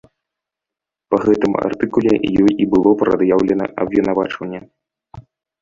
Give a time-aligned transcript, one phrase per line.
[1.13, 2.13] Па гэтым артыкуле
[2.43, 4.67] ёй і было прад'яўлена абвінавачванне.